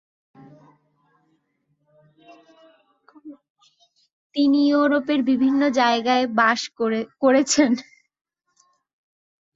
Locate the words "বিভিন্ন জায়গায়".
5.29-6.25